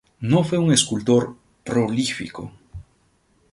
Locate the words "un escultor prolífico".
0.57-2.51